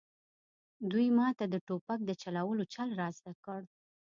[0.91, 3.61] دوی ماته د ټوپک د چلولو چل را زده کړ